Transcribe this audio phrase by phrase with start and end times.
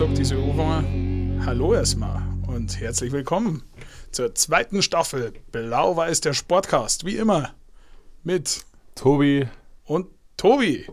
[0.00, 1.42] sagt diese anfangen.
[1.44, 3.62] Hallo erstmal und herzlich willkommen
[4.10, 7.04] zur zweiten Staffel Blau-Weiß der Sportcast.
[7.04, 7.52] Wie immer
[8.24, 9.46] mit Tobi
[9.84, 10.06] und
[10.38, 10.86] Tobi.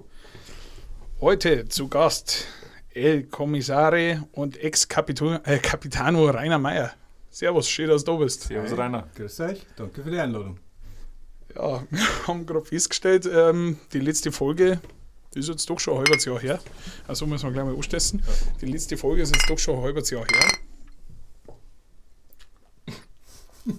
[1.21, 2.47] Heute zu Gast
[2.93, 6.91] El Kommissare und Ex-Capitano äh, Rainer Meier.
[7.29, 8.41] Servus, schön, dass du da bist.
[8.41, 9.07] Servus, Rainer.
[9.15, 10.59] Grüß euch, danke für die Einladung.
[11.55, 14.81] Ja, wir haben gerade festgestellt, ähm, die letzte Folge
[15.37, 16.59] ist jetzt doch schon ein halbes Jahr her.
[17.07, 18.21] Also müssen wir gleich mal anstessen.
[18.61, 20.51] Die letzte Folge ist jetzt doch schon ein halbes Jahr her.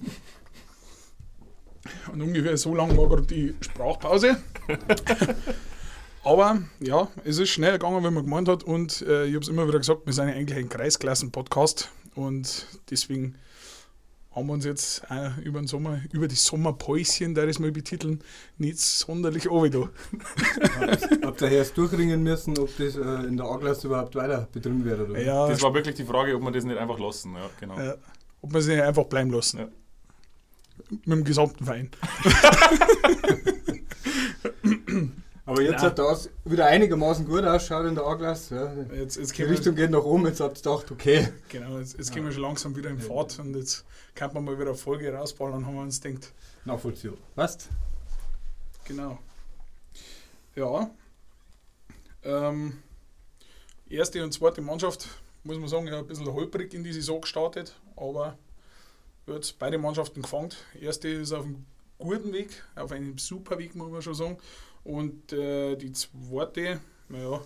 [2.13, 4.43] Und ungefähr so lang war gerade die Sprachpause.
[6.25, 8.65] Aber ja, es ist schnell gegangen, wie man gemeint hat.
[8.65, 11.91] Und äh, ich habe es immer wieder gesagt, wir sind eigentlich ein Kreisklassen-Podcast.
[12.15, 13.37] Und deswegen
[14.38, 18.23] haben wir uns jetzt auch über den Sommer, über die Sommerpäuschen, da das mal betiteln,
[18.57, 19.88] nicht sonderlich da.
[21.24, 25.01] Habt ihr erst durchringen müssen, ob das äh, in der A-Klasse überhaupt weiter betrieben wird?
[25.01, 25.21] Oder?
[25.21, 27.35] Ja, das war wirklich die Frage, ob man das nicht einfach lassen.
[27.35, 27.79] Ja, genau.
[27.79, 27.95] Ja,
[28.40, 29.59] ob man es nicht einfach bleiben lassen.
[29.59, 29.68] Ja.
[30.91, 31.91] Mit dem gesamten Verein.
[35.49, 35.85] Aber jetzt Nein.
[35.85, 38.87] hat das wieder einigermaßen gut ausschaut in der A-Klasse.
[38.91, 38.95] Ja.
[38.95, 41.29] Jetzt, jetzt die Richtung geht nach oben, jetzt habt ihr gedacht, okay.
[41.49, 42.16] Genau, jetzt, jetzt ja.
[42.16, 45.10] gehen wir schon langsam wieder in Fahrt und jetzt kann man mal wieder eine Folge
[45.10, 46.35] rausballen, haben wir uns gedacht.
[46.66, 47.16] Nachvollziehbar.
[47.35, 47.66] Was?
[48.85, 49.19] Genau.
[50.54, 50.91] Ja.
[52.24, 52.82] Ähm,
[53.88, 55.09] erste und zweite Mannschaft,
[55.45, 58.37] muss man sagen, ja, ein bisschen holprig in die Saison gestartet, aber
[59.24, 60.51] wird beide Mannschaften gefangen.
[60.79, 61.65] Erste ist auf einem
[61.96, 64.37] guten Weg, auf einem super Weg, muss man schon sagen.
[64.84, 67.41] Und äh, die zweite, naja,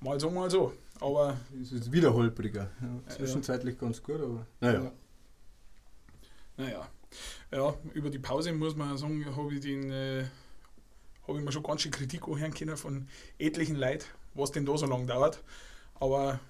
[0.00, 0.72] mal so, mal so.
[1.00, 2.70] Aber es ist wieder holpriger.
[2.80, 3.80] Ja, zwischenzeitlich ja.
[3.80, 4.92] ganz gut, aber naja.
[6.56, 6.88] Naja.
[7.50, 10.24] Ja, über die Pause muss man sagen, habe ich den äh,
[11.26, 14.04] habe ich mir schon ganz schön Kritik anhören können von etlichen Leuten,
[14.34, 15.42] was denn da so lange dauert.
[15.94, 16.40] Aber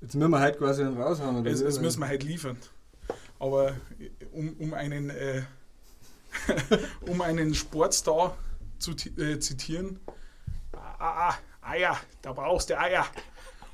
[0.00, 1.36] jetzt müssen wir halt quasi raushauen.
[1.38, 1.50] Oder?
[1.50, 2.56] Jetzt, müssen wir halt liefern.
[3.38, 3.76] Aber
[4.32, 5.42] um, um einen äh,
[7.08, 8.36] um einen Sportstar
[8.78, 10.00] zu äh, zitieren.
[10.72, 13.06] Ah, ah, Eier, da brauchst du Eier.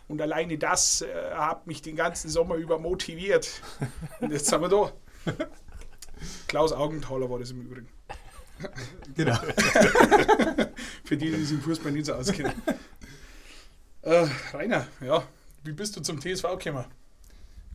[0.09, 3.63] Und alleine das äh, hat mich den ganzen Sommer über motiviert.
[4.21, 4.93] Und jetzt sind wir da.
[6.49, 7.89] Klaus Augenthaler war das im Übrigen.
[9.17, 9.37] Genau.
[11.05, 12.53] Für die, die sich im Fußball nicht so auskennen.
[14.03, 15.27] Äh, Rainer, ja,
[15.65, 16.85] wie bist du zum TSV gekommen?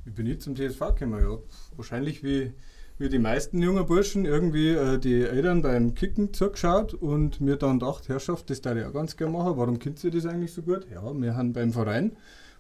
[0.06, 1.20] Wie bin ich zum TSV gekommen?
[1.20, 1.38] Ja,
[1.76, 2.54] wahrscheinlich wie
[2.98, 7.80] wie die meisten jungen Burschen irgendwie äh, die Eltern beim Kicken zugeschaut und mir dann
[7.80, 9.58] gedacht, Herrschaft, das darf ich auch ganz gerne machen.
[9.58, 10.88] Warum kennt ihr das eigentlich so gut?
[10.94, 12.16] Ja, wir haben beim Verein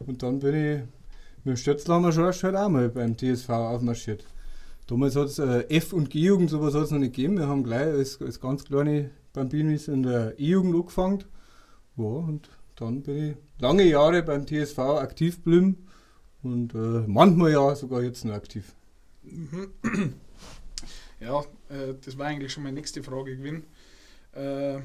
[0.06, 0.80] und dann bin ich
[1.46, 4.26] mit dem Stützlammer Schorsch halt auch mal beim TSV aufmarschiert.
[4.88, 7.38] Damals hat es äh, F- und G-Jugend, sowas hat noch nicht gegeben.
[7.38, 11.24] Wir haben gleich als, als ganz kleine Bambinis in der E-Jugend angefangen.
[11.98, 15.88] Ja, und dann bin ich lange Jahre beim TSV aktiv geblieben
[16.44, 18.76] und äh, manchmal ja sogar jetzt noch aktiv.
[21.26, 23.64] Ja, äh, das war eigentlich schon meine nächste Frage gewesen.
[24.34, 24.80] Äh,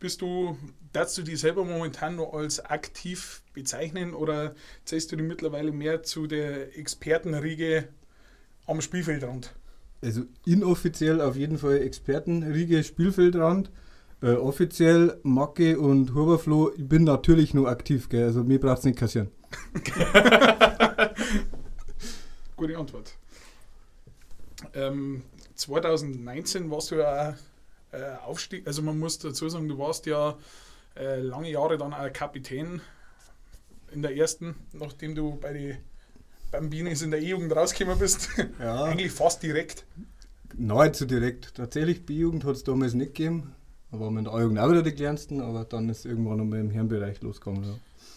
[0.00, 0.56] bist du,
[0.92, 4.54] darfst du dich selber momentan noch als aktiv bezeichnen oder
[4.84, 7.88] zählst du dich mittlerweile mehr zu der Expertenriege
[8.66, 9.54] am Spielfeldrand?
[10.02, 13.70] Also inoffiziell auf jeden Fall Expertenriege Spielfeldrand.
[14.22, 18.24] Äh, offiziell Macke und Huberfloh, ich bin natürlich nur aktiv, gell?
[18.24, 19.30] also mir braucht es nicht kassieren.
[22.56, 23.16] Gute Antwort.
[24.74, 25.22] Ähm,
[25.54, 27.36] 2019 warst du ja
[27.92, 30.36] äh, Aufstieg, also man muss dazu sagen, du warst ja
[30.96, 32.80] äh, lange Jahre dann auch Kapitän
[33.92, 35.78] in der ersten, nachdem du bei den
[36.50, 38.28] Bambinis in der E-Jugend rausgekommen bist.
[38.58, 38.84] Ja.
[38.84, 39.84] Eigentlich fast direkt.
[40.56, 41.54] Nahezu direkt.
[41.54, 43.54] Tatsächlich B-Jugend hat es damals nicht gegeben.
[43.90, 46.60] Da waren wir in der A-Jugend auch wieder die kleinsten, aber dann ist irgendwann nochmal
[46.60, 47.64] im Herrenbereich losgegangen.
[47.64, 47.74] Ja.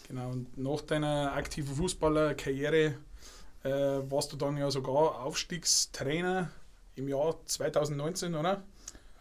[0.07, 2.95] Genau, und nach deiner aktiven Fußballerkarriere
[3.63, 3.69] äh,
[4.09, 6.49] warst du dann ja sogar Aufstiegstrainer
[6.95, 8.63] im Jahr 2019, oder?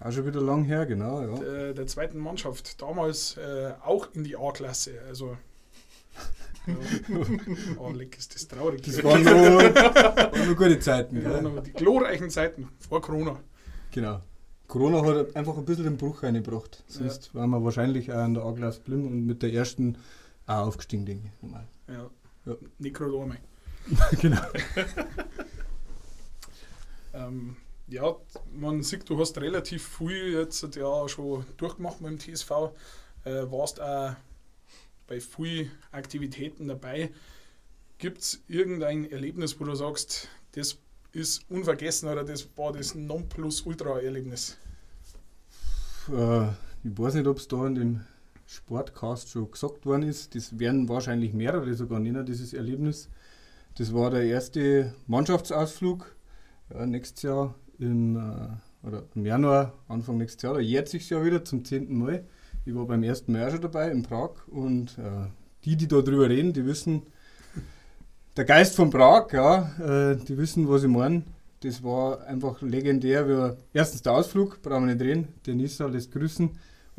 [0.00, 1.20] Auch schon wieder lang her, genau.
[1.20, 1.38] Ja.
[1.38, 4.92] Der, der zweiten Mannschaft, damals äh, auch in die A-Klasse.
[5.06, 5.36] Also,
[6.66, 6.74] ja.
[7.78, 8.82] oh, leck, ist das traurig.
[8.82, 9.34] Das waren nur,
[9.74, 11.22] waren nur gute Zeiten.
[11.22, 11.60] Ja, ja.
[11.60, 13.38] Die glorreichen Zeiten vor Corona.
[13.90, 14.20] Genau.
[14.68, 16.82] Corona hat einfach ein bisschen den Bruch reingebracht.
[16.86, 17.40] Sonst ja.
[17.40, 19.98] waren wir wahrscheinlich auch an der A-Klasse blim und mit der ersten
[20.46, 21.42] auch aufgestiegen, denke ich.
[21.42, 21.66] Normal.
[21.88, 22.10] Ja,
[22.46, 23.22] ja.
[23.22, 23.38] einmal.
[24.20, 24.42] genau.
[27.14, 27.56] ähm,
[27.88, 28.16] ja,
[28.52, 32.50] man sieht, du hast relativ viel jetzt ja schon durchgemacht mit dem TSV,
[33.24, 34.14] äh, warst auch
[35.06, 37.10] bei vielen Aktivitäten dabei.
[37.98, 40.78] Gibt es irgendein Erlebnis, wo du sagst, das
[41.12, 44.56] ist unvergessen oder das war das Nonplusultra-Erlebnis?
[46.08, 46.46] Äh,
[46.84, 48.00] ich weiß nicht, ob es da in dem
[48.46, 50.34] Sportcast schon gesagt worden ist.
[50.34, 53.08] Das werden wahrscheinlich mehrere sogar nennen, dieses Erlebnis.
[53.76, 56.14] Das war der erste Mannschaftsausflug.
[56.72, 61.24] Ja, nächstes Jahr im, äh, oder im Januar, Anfang nächstes Jahr, da jährt sich ja
[61.24, 62.24] wieder zum zehnten Mal.
[62.64, 65.28] Ich war beim ersten Mal schon dabei in Prag und äh,
[65.64, 67.02] die, die da drüber reden, die wissen,
[68.36, 71.22] der Geist von Prag, ja, äh, die wissen, was ich meine.
[71.62, 73.28] Das war einfach legendär.
[73.28, 76.50] Wir, erstens der Ausflug, brauchen wir nicht reden, der Nisa lässt grüßen.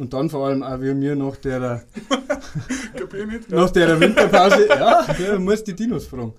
[0.01, 1.59] Und dann vor allem auch wie mir nach der,
[3.49, 6.33] nach der Winterpause, ja, du musst die Dinos fragen.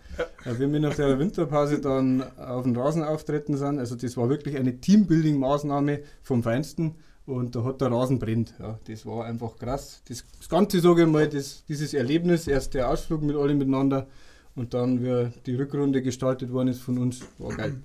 [0.45, 0.59] Ja.
[0.59, 4.57] Wie wir nach der Winterpause dann auf dem Rasen auftreten sind, also das war wirklich
[4.57, 8.53] eine Teambuilding-Maßnahme vom Feinsten und da hat der Rasen brennt.
[8.59, 10.03] Ja, das war einfach krass.
[10.09, 14.09] Das, das Ganze, sage ich mal, das, dieses Erlebnis, erst der Ausflug mit allen miteinander
[14.57, 17.81] und dann, wie die Rückrunde gestaltet worden ist von uns, war geil.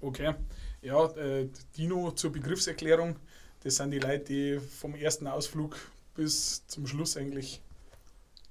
[0.00, 0.34] Okay,
[0.82, 3.14] ja, äh, Dino zur Begriffserklärung.
[3.62, 5.76] Das sind die Leute, die vom ersten Ausflug
[6.14, 7.60] bis zum Schluss eigentlich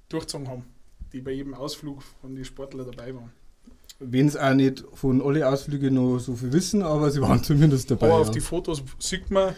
[0.10, 0.66] durchgezogen haben,
[1.14, 3.32] die bei jedem Ausflug von den Sportler dabei waren.
[4.00, 7.90] Wenn es auch nicht von allen Ausflügen noch so viel wissen, aber sie waren zumindest
[7.90, 8.08] dabei.
[8.08, 8.34] Aber auf ja.
[8.34, 9.56] die Fotos sieht man.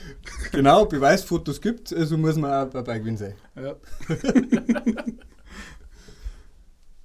[0.51, 3.35] Genau, Beweisfotos gibt also muss man auch dabei gewesen sein.
[3.55, 3.75] Ja.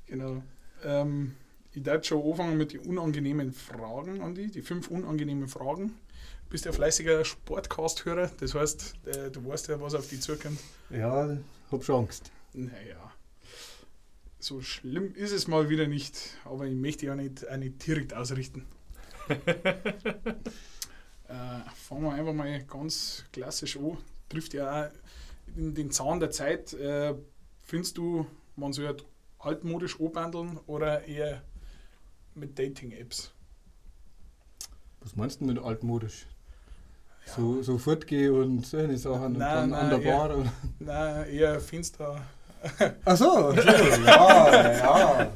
[0.07, 0.43] genau.
[0.85, 1.35] Ähm,
[1.75, 5.95] ich werde schon anfangen mit den unangenehmen Fragen an die, die fünf unangenehmen Fragen
[6.55, 10.61] bist ja fleißiger Sportcast-Hörer, das heißt, äh, du weißt ja, was auf die zukommt.
[10.89, 11.37] Ja,
[11.73, 12.31] hab schon Angst.
[12.53, 13.13] Naja,
[14.39, 18.15] so schlimm ist es mal wieder nicht, aber ich möchte ja nicht, auch nicht direkt
[18.15, 18.67] ausrichten.
[19.29, 19.35] äh,
[21.75, 23.99] fangen wir einfach mal ganz klassisch an.
[24.29, 24.91] Trifft ja auch
[25.57, 26.73] in den Zahn der Zeit.
[26.75, 27.15] Äh,
[27.63, 29.05] findest du, man sollte
[29.41, 31.43] altmodisch anbandeln oder eher
[32.35, 33.33] mit Dating-Apps?
[35.01, 36.27] Was meinst du mit altmodisch?
[37.27, 40.31] So, so fortgehe und solche Sachen und dann nein, an der Bar?
[40.31, 42.21] Eher, nein, eher finster.
[43.05, 43.53] Ach so,
[44.07, 45.33] ja, ja.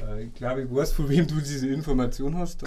[0.00, 2.62] Äh, ich glaube, ich weiß, von wem du diese Information hast.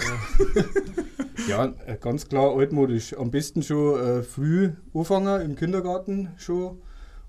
[1.48, 3.16] ja, äh, ganz klar altmodisch.
[3.16, 6.80] Am besten schon äh, früh anfangen, im Kindergarten schon.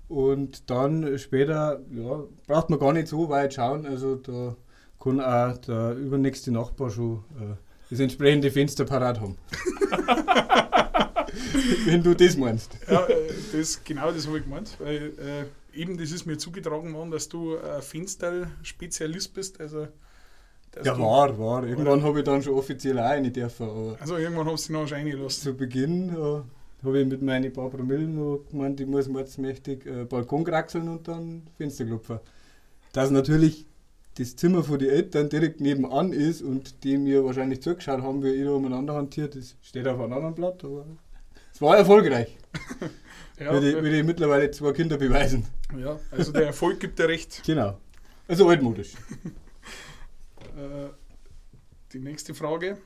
[0.08, 3.86] Und dann später, ja, braucht man gar nicht so weit schauen.
[3.86, 4.56] Also da
[5.00, 7.54] kann auch der übernächste Nachbar schon äh,
[7.90, 9.36] das entsprechende Fenster parat haben.
[11.84, 12.76] Wenn du das meinst.
[12.88, 13.14] Ja, äh,
[13.52, 14.76] das, genau das habe ich gemeint.
[14.78, 15.44] Weil äh,
[15.78, 19.60] eben das ist mir zugetragen worden, dass du ein Finstyle-Spezialist bist.
[19.60, 19.88] Also,
[20.82, 21.64] ja, war, war.
[21.64, 23.96] Irgendwann habe ich dann schon offiziell auch eine dürfen.
[24.00, 25.42] Also irgendwann hast du noch schon reingelassen.
[25.42, 26.42] Zu Beginn äh,
[26.84, 31.08] habe ich mit meinen paar Promillen noch gemeint, ich muss mordsmächtig äh, Balkon kraxeln und
[31.08, 32.20] dann Fenster klopfen.
[32.92, 33.66] Dass natürlich
[34.18, 38.42] das Zimmer von den Eltern direkt nebenan ist und die mir wahrscheinlich zugeschaut haben, wie
[38.42, 40.86] da umeinander hantiert, das steht auf einem anderen Blatt, aber
[41.52, 42.36] es war erfolgreich.
[43.38, 45.46] ja, würde, ich, würde ich mittlerweile zwei Kinder beweisen.
[45.78, 47.42] Ja, also der Erfolg gibt dir recht.
[47.44, 47.78] Genau.
[48.28, 48.94] Also altmodisch.
[50.56, 50.88] äh,
[51.92, 52.78] die nächste Frage.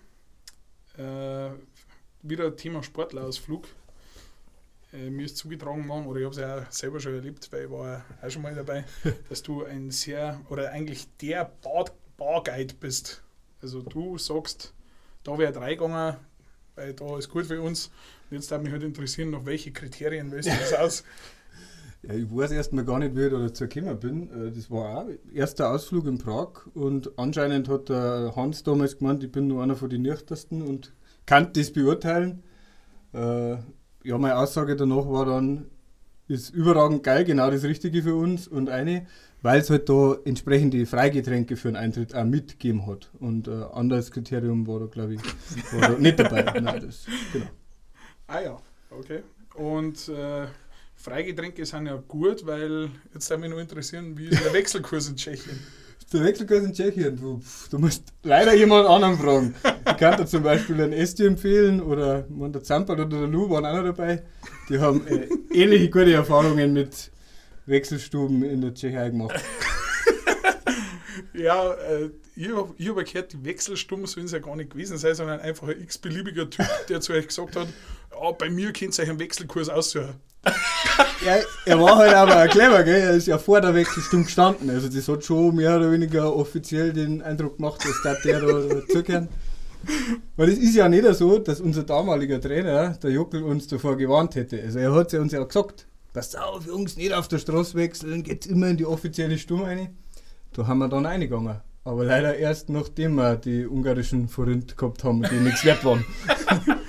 [0.99, 1.51] Äh,
[2.23, 3.67] wieder Thema Sportlerausflug.
[4.93, 7.65] Äh, mir ist zugetragen worden, oder ich habe es ja auch selber schon erlebt, weil
[7.65, 8.85] ich war auch schon mal dabei,
[9.29, 13.23] dass du ein sehr, oder eigentlich der Bar Barguide bist.
[13.63, 14.75] Also du sagst,
[15.25, 16.17] da wäre drei gegangen,
[16.75, 17.91] weil da ist gut für uns.
[18.31, 21.05] Und jetzt darf mich halt interessieren, nach welchen Kriterien wählst du das aus?
[22.03, 24.31] Ja, ich weiß erstmal gar nicht, wie ich da dazu gekommen bin.
[24.31, 29.25] Äh, das war auch erster Ausflug in Prag und anscheinend hat der Hans damals gemeint,
[29.25, 30.93] ich bin nur einer von den Nüchtersten und
[31.27, 32.43] kann das beurteilen.
[34.03, 35.67] Ja, meine Aussage danach war dann,
[36.29, 39.07] ist überragend geil, genau das Richtige für uns und eine,
[39.43, 43.11] weil es halt da entsprechende Freigetränke für den Eintritt auch mitgegeben hat.
[43.19, 45.21] Und ein äh, anderes Kriterium war da, glaube ich,
[45.81, 46.43] da nicht dabei.
[46.61, 47.47] Nein, das, genau.
[48.27, 48.59] Ah ja,
[48.91, 49.23] okay.
[49.55, 50.47] Und äh,
[50.95, 55.17] Freigetränke sind ja gut, weil jetzt würde mich nur interessieren, wie ist der Wechselkurs in
[55.17, 55.59] Tschechien?
[56.13, 57.41] Der Wechselkurs in Tschechien, du,
[57.71, 59.55] du musst leider jemand anderen fragen.
[59.87, 63.65] Ich kann dir zum Beispiel einen Esti empfehlen oder der Zampel oder der Lou waren
[63.65, 64.25] auch noch dabei.
[64.69, 67.13] Die haben äh, ähnliche gute Erfahrungen mit
[67.67, 69.41] Wechselstuben in der Tschechei gemacht.
[71.33, 75.15] ja, äh, ich habe hab gehört, die Wechselstuben sollen es ja gar nicht gewesen sein,
[75.15, 77.69] sondern einfach ein x-beliebiger Typ, der zu euch gesagt hat,
[78.11, 80.15] ja, bei mir könnt ihr euch einen Wechselkurs aussuchen.
[81.25, 83.01] Ja, er war halt aber clever, gell?
[83.01, 84.71] er ist ja vor der Wechselstunde gestanden.
[84.71, 89.29] Also das hat schon mehr oder weniger offiziell den Eindruck gemacht, dass der, da zugehört.
[90.37, 94.35] Weil es ist ja nicht so, dass unser damaliger Trainer, der Jockel, uns davor gewarnt
[94.35, 94.61] hätte.
[94.63, 98.23] Also er hat ja uns ja gesagt, passt auf, Jungs, nicht auf der Straße wechseln,
[98.23, 99.97] geht immer in die offizielle Stimme rein.
[100.53, 101.61] Da haben wir dann eingegangen.
[101.85, 106.05] Aber leider erst nachdem wir die ungarischen Forint gehabt haben, die nichts wert waren.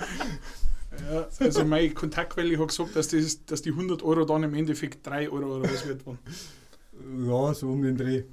[1.11, 5.05] ja, Also meine Kontaktquelle hat gesagt, dass, das, dass die 100 Euro dann im Endeffekt
[5.05, 6.19] 3 Euro oder was wird waren.
[7.27, 8.23] Ja, so um den Dreh.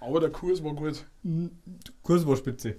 [0.00, 1.04] Aber der Kurs war gut.
[2.02, 2.76] Kurs war spitze.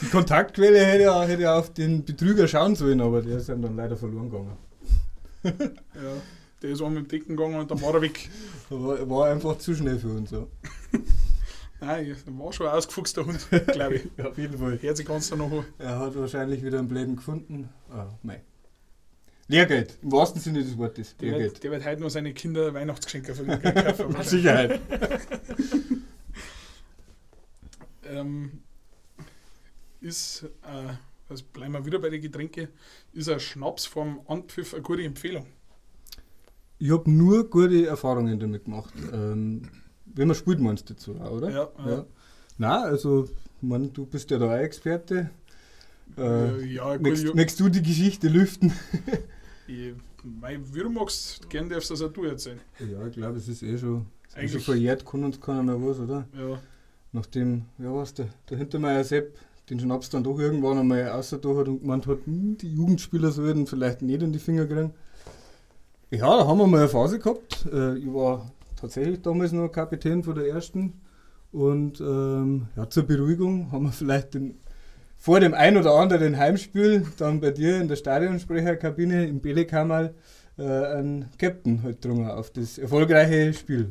[0.00, 3.76] Die Kontaktquelle hätte ja, hätte ja auf den Betrüger schauen sollen, aber der ist dann
[3.76, 4.56] leider verloren gegangen.
[5.42, 6.22] Ja,
[6.62, 8.28] der ist einmal mit dem Decken gegangen und dann war er weg.
[8.70, 10.30] War, war einfach zu schnell für uns.
[10.30, 10.46] Ja.
[11.86, 14.08] Nein, der war schon ein ausgefuchster Hund, glaube ich.
[14.16, 14.80] Ja, auf jeden Fall.
[14.80, 15.64] Hört sich ganz noch.
[15.78, 17.68] Er hat wahrscheinlich wieder ein Leben gefunden.
[17.90, 18.42] Ah, mei.
[19.48, 21.14] Lehrgeld, im wahrsten Sinne des Wortes.
[21.18, 21.52] Der Lehrgeld.
[21.52, 24.08] wird, der wird heute noch seine Kinder Weihnachtsgeschenke von ihm kaufen.
[24.16, 24.80] Mit Sicherheit.
[28.06, 28.62] ähm,
[30.00, 30.94] ist, äh,
[31.28, 32.68] also bleiben wir wieder bei den Getränken,
[33.12, 35.46] ist ein Schnaps vom Anpfiff eine gute Empfehlung.
[36.78, 38.94] Ich habe nur gute Erfahrungen damit gemacht.
[39.12, 39.68] Ähm,
[40.06, 41.50] wenn man spielt, meinst du dazu, auch, oder?
[41.50, 42.06] Ja, ja.
[42.58, 43.30] Nein, also, ich
[43.62, 45.30] mein, du bist ja da auch Experte.
[46.16, 48.72] Äh, Äh, ja, gut, möchtest, ja, möchtest du die Geschichte lüften?
[49.66, 52.60] ich, mei, wie du magst, gern darfst du das auch du erzählen.
[52.78, 55.80] Ja, ich glaube, es ist eh schon, ist eh schon verjährt, kann uns keiner mehr
[55.88, 56.28] was, oder?
[56.32, 56.60] Ja,
[57.12, 59.38] Nachdem, ja was, der, der Hintermeier Sepp
[59.70, 63.30] den Schnaps dann doch irgendwann einmal außer da hat und gemeint hat, hm, die Jugendspieler
[63.32, 64.92] sollten vielleicht nicht in die Finger kriegen.
[66.10, 67.66] Ja, da haben wir mal eine Phase gehabt.
[67.72, 68.52] Äh, ich war
[68.84, 71.00] tatsächlich damals noch Kapitän von der ersten.
[71.52, 74.58] Und ähm, ja, zur Beruhigung haben wir vielleicht den,
[75.16, 80.14] vor dem ein oder anderen Heimspiel dann bei dir in der Stadionsprecherkabine im Belekammerl
[80.58, 83.90] äh, einen Captain halt getrunken auf das erfolgreiche Spiel.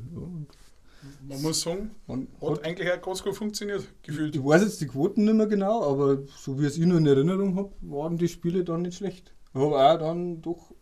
[1.27, 4.35] man muss sagen, Und hat eigentlich auch ganz gut funktioniert, gefühlt.
[4.35, 6.97] ich weiß jetzt die Quoten nicht mehr genau, aber so wie ich es ich noch
[6.97, 9.33] in Erinnerung habe, waren die Spiele dann nicht schlecht.
[9.53, 10.73] Habe auch dann doch,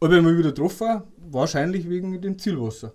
[0.00, 2.94] ob ich mal wieder getroffen war, wahrscheinlich wegen dem Zielwasser.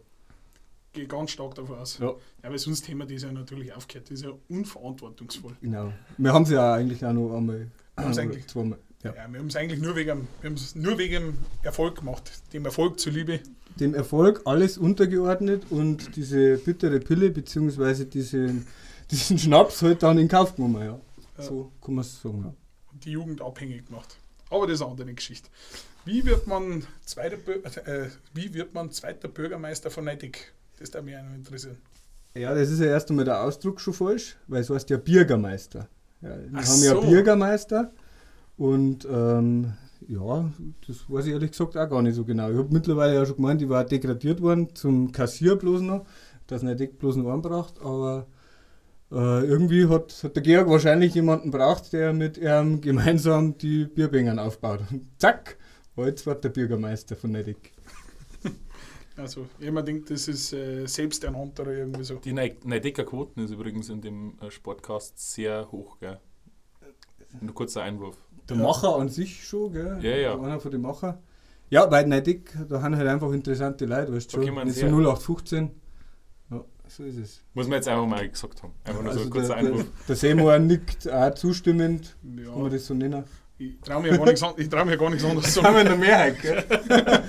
[0.96, 2.00] Gehe ganz stark davon aus.
[2.00, 2.14] Ja.
[2.42, 4.10] Ja, weil sonst Thema das ja natürlich aufgehört.
[4.10, 5.52] Das ist ja unverantwortungsvoll.
[5.62, 5.92] Genau.
[6.18, 7.70] Wir haben sie ja eigentlich auch noch einmal.
[7.98, 8.48] Haben's äh, eigentlich.
[8.48, 8.80] Zweimal.
[9.04, 9.14] Ja.
[9.14, 12.32] Ja, wir haben es eigentlich nur wegen, wir nur wegen Erfolg gemacht.
[12.54, 13.42] Dem Erfolg zuliebe.
[13.78, 18.06] Dem Erfolg alles untergeordnet und diese bittere Pille bzw.
[18.06, 18.56] Diese,
[19.12, 20.82] diesen Schnaps halt dann in Kauf genommen.
[20.82, 21.00] Ja.
[21.38, 21.44] Ja.
[21.44, 22.56] So kann man es sagen.
[22.94, 24.16] Und die Jugend abhängig gemacht.
[24.50, 25.50] Aber das ist eine andere Geschichte.
[26.06, 27.38] Wie wird man zweiter,
[27.86, 30.54] äh, wie wird man zweiter Bürgermeister von Neidig?
[30.80, 31.78] Das würde mich auch noch interessieren.
[32.36, 35.88] Ja, das ist ja erst einmal der Ausdruck schon falsch, weil es heißt ja Bürgermeister.
[36.22, 37.02] Ja, wir Ach haben ja so.
[37.02, 37.94] Bürgermeister
[38.58, 39.74] und ähm,
[40.08, 40.52] ja,
[40.88, 42.50] das weiß ich ehrlich gesagt auch gar nicht so genau.
[42.52, 46.06] Ich habe mittlerweile ja schon gemeint, ich war degradiert worden zum Kassier bloß noch,
[46.48, 48.28] dass nicht bloß einen braucht, aber
[49.12, 54.40] äh, irgendwie hat, hat der Georg wahrscheinlich jemanden braucht, der mit ihm gemeinsam die Bierbängern
[54.40, 54.82] aufbaut.
[54.92, 55.58] Und zack,
[55.98, 57.75] jetzt wird der Bürgermeister von Nedick.
[59.18, 62.16] Also, immer denkt, das ist äh, selbsternannt oder irgendwie so.
[62.16, 66.20] Die Neidecker Quoten ist übrigens in dem äh, Sportcast sehr hoch, gell?
[67.42, 68.18] Ein kurzer Einwurf.
[68.50, 68.64] Der Ja.
[68.64, 69.98] Macher an sich schon, gell?
[70.02, 70.34] Ja, ja.
[70.40, 71.22] Einer von den Macher.
[71.70, 74.64] Ja, weil Neidig, da haben halt einfach interessante Leute, weißt du Da schon.
[74.66, 74.90] Nicht so her.
[74.94, 75.72] 0815.
[76.52, 77.42] Ja, so ist es.
[77.54, 78.74] Muss man jetzt einfach mal gesagt haben.
[78.84, 79.88] Einfach nur so Also ein kurzer der, der, Einwurf.
[80.08, 83.24] der Seymour nickt auch zustimmend, kann Ja, man das so nennen.
[83.58, 85.74] ich traue mir, ja gar nichts an- ich trau mir gar nichts anderes zu Haben
[85.76, 86.64] wir in der Mehrheit, gell?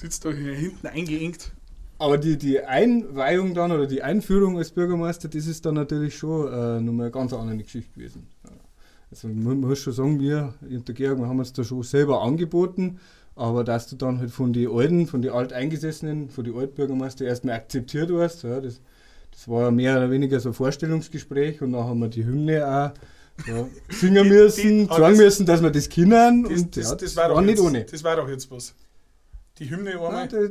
[0.00, 1.52] Sitzt da hier hinten eingeengt.
[1.98, 6.50] Aber die, die Einweihung dann oder die Einführung als Bürgermeister, das ist dann natürlich schon
[6.50, 8.26] äh, nochmal eine ganz andere Geschichte gewesen.
[8.44, 8.50] Ja.
[9.10, 12.22] Also man muss schon sagen, wir in der Georg, wir haben uns da schon selber
[12.22, 12.98] angeboten,
[13.36, 17.56] aber dass du dann halt von den Alten, von den Alteingesessenen, von den Altbürgermeister erstmal
[17.56, 18.80] akzeptiert wirst, ja, das,
[19.32, 23.46] das war mehr oder weniger so ein Vorstellungsgespräch und dann haben wir die Hymne auch
[23.46, 26.88] ja, singen Die- müssen, die- sagen das- müssen, dass wir das können Das, und das,
[26.90, 27.84] ja, das, war doch war nicht jetzt, ohne.
[27.84, 28.74] das war doch jetzt was.
[29.58, 30.26] Die Hymne einmal.
[30.28, 30.50] die,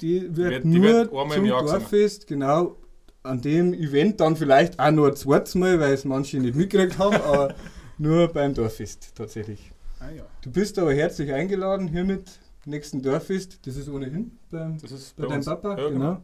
[0.00, 1.80] die wird die nur wird einmal im zum.
[1.80, 2.76] Dorffest, genau,
[3.22, 6.98] an dem Event dann vielleicht auch nur ein zweites Mal, weil es manche nicht mitgekriegt
[6.98, 7.54] haben, aber
[7.98, 9.70] nur beim Dorffest tatsächlich.
[10.00, 10.24] Ah, ja.
[10.42, 15.24] Du bist aber herzlich eingeladen hiermit nächsten Dorffest, das ist ohnehin beim, Das ist bei
[15.24, 15.44] bei deinem.
[15.44, 16.22] Papa, Ja, genau.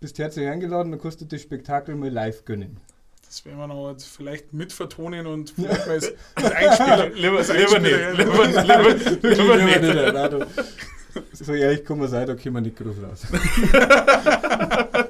[0.00, 2.76] Bist herzlich eingeladen, dann kannst du das Spektakel mal live gönnen.
[3.26, 7.08] Das werden wir noch vielleicht mitvertonen und vielleicht mal als, als Einspieler.
[7.10, 7.94] Lieber, als lieber nicht.
[7.94, 8.46] Einspieler- Lieber,
[9.34, 10.46] lieber, lieber nicht.
[11.14, 13.22] Nein, so ehrlich kann man sein, da können wir nicht groß raus.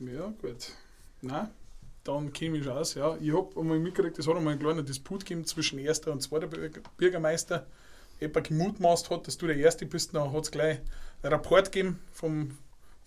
[0.00, 0.72] Ja, gut.
[1.22, 1.50] Na,
[2.04, 2.94] dann käme ich aus.
[2.94, 6.20] Ja, ich habe einmal mitgekriegt, es hat einmal einen kleinen Disput gegeben zwischen erster und
[6.22, 7.66] zweiter Bürger- Bürgermeister.
[8.20, 10.78] Jemand gemutmaßt hat, dass du der Erste bist, dann hat es gleich
[11.22, 12.50] einen Rapport gegeben vom,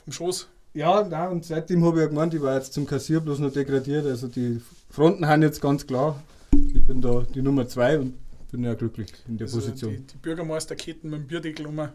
[0.04, 0.48] vom Schoß.
[0.74, 3.52] Ja, nein, und seitdem habe ich ja gemeint, ich war jetzt zum Kassier bloß noch
[3.54, 4.06] degradiert.
[4.06, 6.22] Also die Fronten haben jetzt ganz klar.
[6.54, 8.16] Ich bin da die Nummer zwei und
[8.48, 9.92] bin ja glücklich in der Also Position.
[9.96, 11.90] die, die Bürgermeisterketten mit dem Bierdeckel um.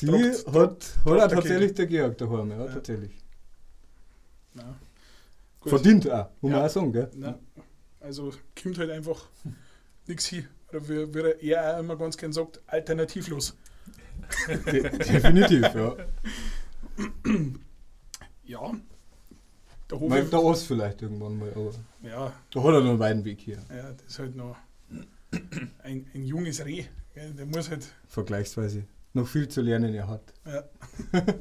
[0.00, 2.72] Die, hat, hat auch der tatsächlich der Georg daheim, ja, Ja.
[2.72, 3.12] tatsächlich.
[4.54, 4.76] Na.
[5.64, 6.66] Verdient auch, muss man Ja.
[6.66, 7.10] auch sagen, gell?
[7.14, 7.38] Na,
[8.00, 9.28] Also kommt halt einfach
[10.06, 10.46] nichts hin.
[10.70, 13.56] Oder wie, wie er auch immer ganz gern sagt, alternativlos.
[14.48, 15.96] De definitiv, ja.
[18.44, 18.72] Ja.
[19.90, 21.70] Der Mal Hof, der Ost vielleicht irgendwann mal, aber
[22.02, 23.58] ja, da hat er noch einen weiten Weg hier.
[23.68, 24.56] ja, das ist halt noch
[25.82, 26.84] ein, ein junges Reh.
[27.14, 27.34] Gell?
[27.34, 28.84] Der muss halt Vergleichsweise.
[29.14, 30.32] Noch viel zu lernen er hat.
[30.46, 30.64] Ja.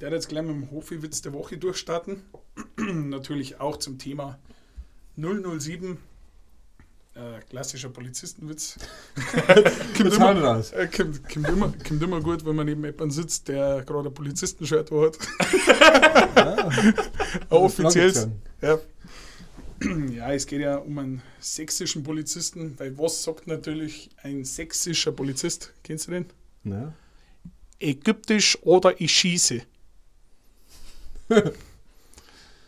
[0.00, 2.22] Der hat jetzt gleich mit dem Hofi-Witz der Woche durchstarten.
[2.76, 4.38] Natürlich auch zum Thema
[5.16, 5.98] 007.
[7.14, 8.76] Äh, klassischer Polizistenwitz.
[9.96, 10.72] kommt, immer, raus.
[10.72, 14.14] äh, kommt, kommt, immer, kommt immer gut, wenn man neben jemandem sitzt, der gerade ein
[14.14, 15.18] Polizistenshirt hat.
[16.36, 16.70] Ah,
[17.50, 18.20] offizielles.
[18.20, 18.42] Fragezeichen.
[18.62, 18.78] Ja.
[20.14, 25.72] ja, es geht ja um einen sächsischen Polizisten, weil was sagt natürlich ein sächsischer Polizist?
[25.82, 26.26] Kennst du den?
[26.62, 26.94] Na,
[27.78, 29.62] Ägyptisch oder ich schieße.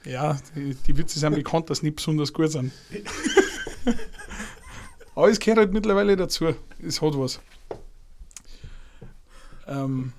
[0.07, 2.73] ja, die, die Witze sind bekannt, dass nicht besonders gut sind.
[5.14, 6.54] Aber es gehört halt mittlerweile dazu.
[6.81, 7.40] Es hat was.
[9.66, 10.14] Ähm,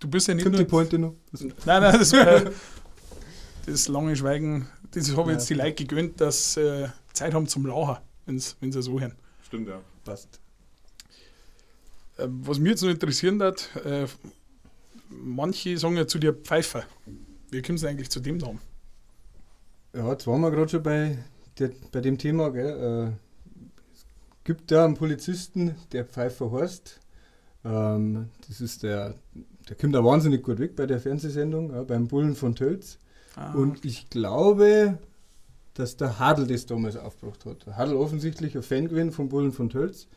[0.00, 0.64] du bist ja nicht kommt nur.
[0.64, 1.14] die Pointe noch?
[1.64, 2.50] Nein, nein, das, äh,
[3.66, 4.66] das lange Schweigen,
[4.98, 8.38] das habe ich jetzt die Leute gegönnt, dass sie äh, Zeit haben zum Lachen, wenn
[8.72, 9.14] sie so hören.
[9.42, 9.80] Stimmt, ja.
[10.04, 10.40] Passt.
[12.16, 14.06] Äh, was mich jetzt noch interessieren hat, äh,
[15.08, 16.84] manche sagen ja zu dir Pfeifer.
[17.50, 18.60] Wie kommst du eigentlich zu dem Namen?
[19.94, 21.18] Ja, jetzt waren wir gerade schon bei,
[21.58, 22.50] der, bei dem Thema.
[22.50, 22.66] Gell?
[22.66, 23.62] Äh,
[23.94, 24.06] es
[24.44, 27.00] gibt ja einen Polizisten, der Pfeiffer heißt.
[27.64, 29.14] Ähm, das ist der,
[29.68, 32.98] der kommt da wahnsinnig gut weg bei der Fernsehsendung, ja, beim Bullen von Tölz.
[33.38, 34.98] Ah, Und ich glaube,
[35.74, 37.66] dass der Hadl das damals aufgebracht hat.
[37.66, 40.08] Der Hadl offensichtlich ein Fan gewesen vom Bullen von Tölz.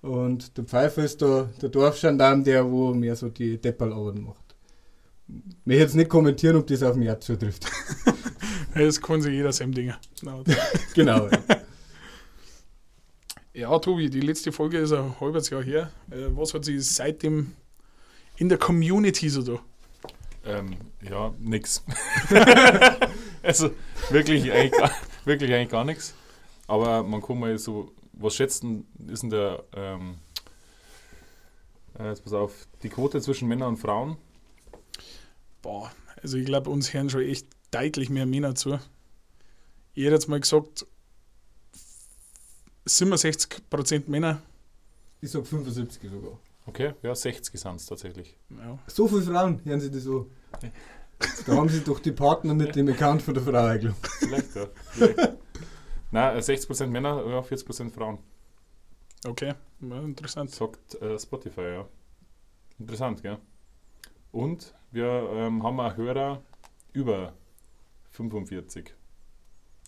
[0.00, 4.54] Und der Pfeiffer ist da der Dorfgendarm, der wo mehr so die Depperlarbeiten macht.
[5.28, 5.34] Ich
[5.66, 7.66] möchte jetzt nicht kommentieren, ob das auf mich zutrifft.
[8.74, 9.92] das kann sich jeder seinem Ding.
[10.94, 11.28] Genau.
[11.28, 11.38] ja.
[13.52, 15.90] Ja, Tobi, die letzte Folge ist ein halbes Jahr her.
[16.10, 17.52] Äh, was hat sich seitdem
[18.36, 19.58] in der Community so da?
[20.46, 21.82] Ähm, ja, nix.
[23.42, 23.70] also
[24.10, 24.90] wirklich eigentlich, gar,
[25.24, 26.14] wirklich eigentlich gar nichts.
[26.66, 30.18] Aber man kann mal so, was schätzen, ist denn der, ähm,
[31.98, 34.16] äh, jetzt pass auf, die Quote zwischen Männern und Frauen?
[35.62, 35.90] Boah,
[36.22, 38.78] also ich glaube, uns hören schon echt deutlich mehr Männer zu.
[39.94, 40.86] Ich hätte jetzt mal gesagt,
[42.86, 44.42] 67% Männer.
[45.20, 46.38] Ich sag 75 sogar.
[46.66, 48.36] Okay, ja, 60 sind es tatsächlich.
[48.50, 48.78] Ja.
[48.86, 50.30] So viele Frauen, hören Sie das so?
[51.46, 54.06] Da haben Sie doch die Partner mit dem Account von der Frau eingeloggt.
[54.06, 54.66] Vielleicht, ja.
[54.90, 55.36] Vielleicht.
[56.10, 58.18] Nein, äh, 60% Männer, ja, 40% Frauen.
[59.24, 60.50] Okay, ja, interessant.
[60.50, 61.88] Sagt äh, Spotify, ja.
[62.78, 63.38] Interessant, gell?
[64.32, 66.42] Und wir ähm, haben auch Hörer
[66.92, 67.32] über
[68.10, 68.94] 45.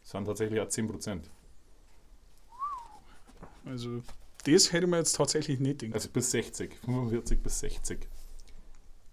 [0.01, 1.23] Das sind tatsächlich auch 10%.
[3.67, 4.03] Also,
[4.53, 5.95] das hätte man jetzt tatsächlich nicht gedacht.
[5.95, 6.71] Also bis 60.
[6.85, 7.99] 45 bis 60.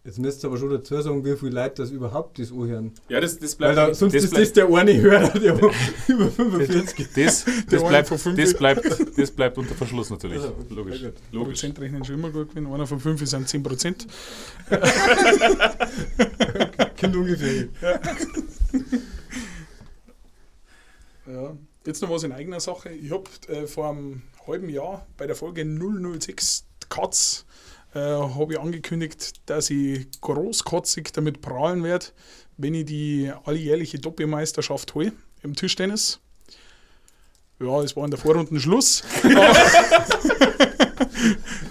[0.05, 2.91] Jetzt müsst ihr aber schon dazu sagen, wie viele Leute das überhaupt das anhören.
[3.09, 3.89] Ja, das, das Weil bleibt.
[3.89, 5.55] da, sonst das, ist das der eine Hörer, der
[6.07, 10.37] über 45 das, das, eine bleibt, das, bleibt, das bleibt unter Verschluss natürlich.
[10.37, 11.01] Also, Logisch.
[11.01, 11.13] gut.
[11.31, 11.53] Logisch.
[11.53, 12.71] Prozentrechnen schon immer gut gewesen.
[12.71, 14.05] Einer von fünf sind 10%.
[17.01, 17.69] Kommt ungefähr hin.
[21.25, 21.57] Ja.
[21.85, 22.89] Jetzt noch was in eigener Sache.
[22.89, 27.45] Ich habe äh, vor einem halben Jahr bei der Folge 006 Katz
[27.93, 32.07] äh, habe ich angekündigt, dass ich großkotzig damit prahlen werde,
[32.57, 36.19] wenn ich die alljährliche Doppelmeisterschaft hole im Tischtennis.
[37.59, 39.03] Ja, es war in der Vorrunde Schluss.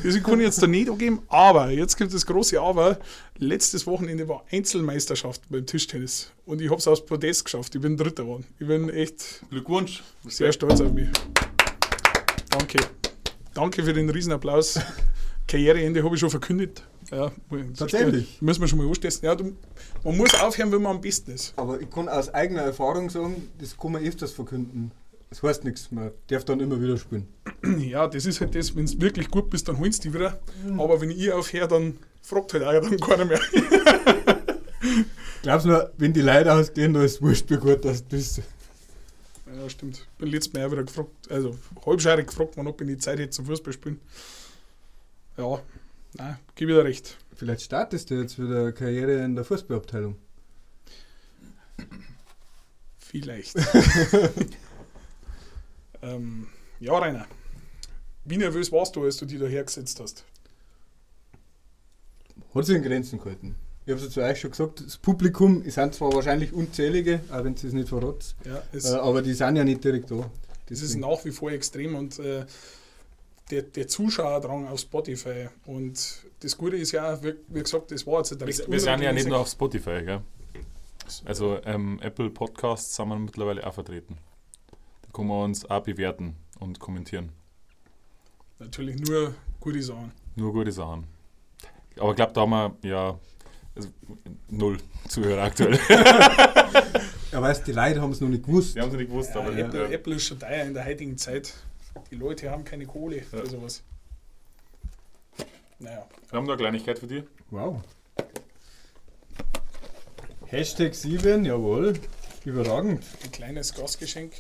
[0.03, 2.99] Das kann ich jetzt da nicht angeben, aber jetzt gibt es das große Aber.
[3.39, 7.75] Letztes Wochenende war Einzelmeisterschaft beim Tischtennis und ich habe es aufs Podest geschafft.
[7.75, 8.45] Ich bin Dritter geworden.
[8.59, 10.03] Ich bin echt Glückwunsch.
[10.29, 11.09] sehr stolz auf mich.
[12.51, 12.79] Danke.
[13.55, 14.79] Danke für den Riesenapplaus.
[15.49, 16.83] Karriereende habe ich schon verkündet.
[17.11, 17.31] Ja,
[17.77, 18.41] Tatsächlich?
[18.41, 19.27] Müssen wir schon mal anstessen.
[19.27, 19.57] Ja, du,
[20.03, 21.53] man muss aufhören, wenn man am besten ist.
[21.57, 24.91] Aber ich kann aus eigener Erfahrung sagen, das kann man öfters verkünden.
[25.35, 27.27] Das heißt nichts, man darf dann immer wieder spielen.
[27.79, 30.39] Ja, das ist halt das, wenn du wirklich gut bist, dann holst du die wieder.
[30.79, 33.41] Aber wenn ich aufhöre, dann fragt halt auch dann keiner mehr.
[35.43, 38.43] Glaubst du mir, wenn die Leute ausgehen, da ist es wurscht, wie gut das bist.
[39.47, 40.07] Ja, stimmt.
[40.19, 43.31] Bin letztes Mal auch wieder gefragt, also halbscheirig gefragt, wann ob ich die Zeit hätte
[43.31, 44.01] zum Fußball spielen.
[45.37, 45.61] Ja,
[46.13, 47.17] nein, gebe ich dir recht.
[47.35, 50.17] Vielleicht startest du jetzt wieder eine Karriere in der Fußballabteilung.
[52.99, 53.57] Vielleicht.
[56.05, 56.47] ähm,
[56.81, 57.27] ja, Rainer.
[58.25, 60.25] Wie nervös warst du, als du die da hergesetzt hast?
[62.55, 63.57] Hat sich in Grenzen gehalten.
[63.87, 67.45] Ich habe es zu euch schon gesagt, das Publikum, es sind zwar wahrscheinlich unzählige, auch
[67.45, 70.31] wenn sie es nicht verrotzt, Ja, es, äh, aber die sind ja nicht direkt da.
[70.71, 72.47] das ist nach wie vor extrem und äh,
[73.51, 75.49] der, der Zuschauerdrang auf Spotify.
[75.67, 78.81] Und das Gute ist ja, wie, wie gesagt, das war jetzt ein recht Wir, wir
[78.81, 80.21] sind ja nicht nur auf Spotify, gell?
[81.27, 84.17] Also ähm, Apple Podcasts sind wir mittlerweile auch vertreten.
[85.15, 87.31] Da kann man uns auch bewerten und kommentieren.
[88.59, 90.11] Natürlich nur gute Sachen.
[90.35, 91.07] Nur gute Sachen.
[92.01, 92.51] Aber ich glaube, da haben
[92.83, 93.19] wir ja
[93.77, 93.91] also,
[94.49, 95.79] null Zuhörer aktuell.
[97.31, 98.75] Ja, weißt die Leute haben es noch nicht gewusst.
[98.77, 99.67] Wir haben es nicht gewusst, Ja, aber ja.
[99.67, 101.53] Apple, äh, Apple ist schon teuer in der heutigen Zeit.
[102.11, 103.47] Die Leute haben keine Kohle für Ja.
[103.47, 103.83] sowas.
[105.81, 107.25] Naja, wir haben noch eine Kleinigkeit für dich.
[107.51, 107.83] Wow.
[110.47, 111.95] Hashtag 7, jawohl.
[112.45, 113.05] Überragend.
[113.25, 114.33] ein kleines Gastgeschenk.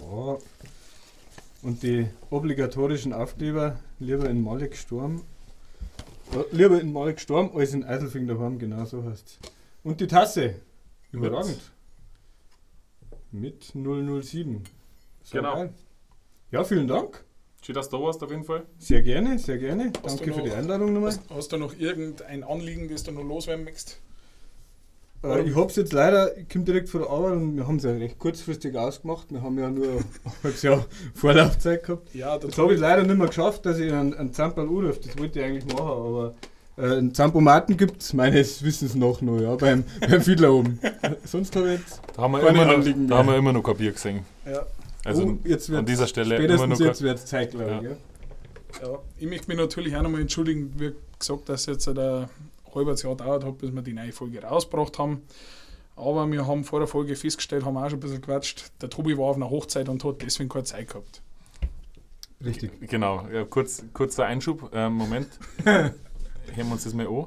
[0.00, 0.38] Ja.
[1.62, 5.22] Und die obligatorischen Aufkleber lieber in Malek Sturm.
[6.50, 9.38] Lieber in Malek Sturm als in Eiselfing daheim, genau so heißt
[9.84, 10.56] Und die Tasse.
[11.12, 11.60] Überragend.
[13.30, 14.62] Mit 007.
[15.22, 15.54] So Genau.
[15.54, 15.74] geil.
[16.50, 17.24] Ja, vielen Dank.
[17.64, 18.66] Schön, dass du da warst auf jeden Fall.
[18.78, 19.92] Sehr gerne, sehr gerne.
[20.02, 21.10] Hast Danke du für noch- die Einladung nochmal.
[21.12, 24.00] Hast, hast du noch irgendein Anliegen, das du noch loswerden möchtest?
[25.24, 27.76] Äh, ich habe es jetzt leider, ich komme direkt von der Arbeit und wir haben
[27.76, 29.26] es ja recht kurzfristig ausgemacht.
[29.30, 30.04] Wir haben ja nur ein
[30.42, 32.14] halbes Jahr Vorlaufzeit gehabt.
[32.14, 34.98] Ja, Das habe ich leider nicht mehr geschafft, dass ich einen, einen Zamperl anrufe.
[35.04, 36.34] Das wollte ich eigentlich machen, aber
[36.76, 40.80] äh, einen Zampomaten gibt es meines Wissens nach noch, ja, beim, beim Fiedler oben.
[41.24, 43.18] Sonst habe ich jetzt Da haben wir, Keine immer noch, Anliegen da mehr.
[43.18, 44.20] haben wir immer noch kein Bier gesehen.
[44.44, 44.66] Ja,
[45.04, 47.82] Also Oh, jetzt an dieser Stelle immer noch spätestens jetzt wird es Zeit, glaube ich.
[48.82, 48.88] Ja.
[48.88, 48.98] Ja.
[49.18, 52.28] Ich möchte mich natürlich auch nochmal entschuldigen, wie gesagt, dass jetzt ein
[52.74, 55.22] halbes Jahr dauert hat, bis wir die neue Folge rausgebracht haben.
[55.96, 59.16] Aber wir haben vor der Folge festgestellt, haben auch schon ein bisschen gequatscht, der Tobi
[59.18, 61.20] war auf einer Hochzeit und hat deswegen keine Zeit gehabt.
[62.44, 62.72] Richtig.
[62.88, 64.70] Genau, ja, kurz, kurzer Einschub.
[64.72, 65.28] Ähm, Moment.
[65.64, 65.94] Hören
[66.54, 67.26] wir uns das mal an.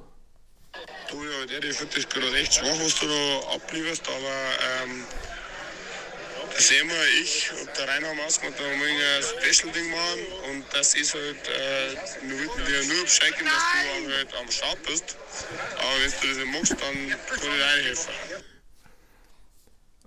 [1.09, 5.03] Du, ja, der, ich finde das gerade recht schwach, was du da ablieferst, aber ähm,
[6.57, 10.65] sehen wir, ich und der Rainer haben ausgemacht, da haben wir ein Special-Ding machen und
[10.73, 11.95] das ist halt, äh,
[12.27, 15.17] wir wollten dir nur Bescheid geben, dass du auch halt am Start bist,
[15.77, 18.13] aber wenn du das nicht machst, dann kann ich dir helfen.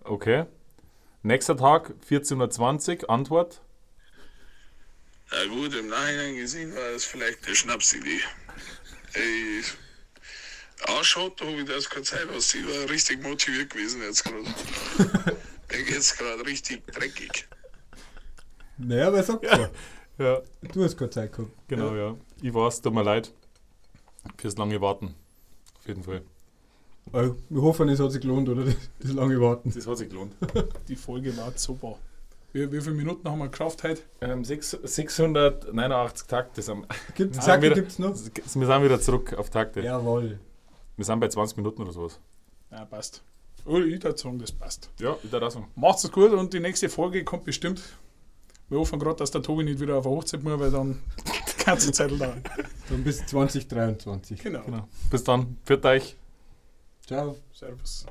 [0.05, 0.45] Okay.
[1.23, 3.61] Nächster Tag, 14.20 Uhr, Antwort.
[5.31, 8.21] Ja gut, im Nachhinein gesehen war das vielleicht eine Schnapsidee.
[9.13, 9.63] Ey,
[10.87, 12.55] ausschaut, da habe ich das keine Zeit aus.
[12.55, 15.37] Ich war richtig motiviert gewesen jetzt gerade.
[15.71, 17.49] Mir geht's gerade richtig dreckig.
[18.79, 19.69] Naja, wer sagt ja.
[20.19, 20.41] Ja,
[20.73, 21.51] Du hast keine Zeit gehabt.
[21.69, 22.17] genau, ja.
[22.43, 23.33] Ich weiß, tut mir leid.
[24.37, 25.15] Fürs lange Warten.
[25.79, 26.23] Auf jeden Fall.
[27.13, 28.65] Äh, wir hoffen, es hat sich gelohnt, oder?
[28.65, 29.73] Das, das lange Warten.
[29.75, 30.35] Das hat sich gelohnt.
[30.89, 31.99] Die Folge war super.
[32.53, 34.03] Wie, wie viele Minuten haben wir geschafft heute?
[34.21, 36.63] Ähm, sechs- 689 Takte.
[37.15, 38.15] Gibt Zacke wieder- gibt's noch?
[38.15, 39.81] wir sind wieder zurück auf Takte.
[39.83, 40.39] Jawohl.
[40.97, 42.19] Wir sind bei 20 Minuten oder sowas.
[42.71, 43.23] Ja, passt.
[43.69, 44.91] Oder ich würde sagen, das passt.
[44.99, 45.69] Ja, ich das sagen.
[45.77, 47.83] Macht's es gut und die nächste Folge kommt bestimmt.
[48.69, 50.99] Wir hoffen gerade, dass der Tobi nicht wieder auf eine Hochzeit muss, weil dann
[51.59, 52.43] die ganze Zeit dauern.
[52.89, 54.43] Dann bis 2023.
[54.43, 54.63] Genau.
[54.63, 54.89] Genau.
[55.11, 55.57] Bis dann.
[55.65, 56.17] Für euch.
[57.07, 57.37] Ciao.
[57.53, 58.07] Servus.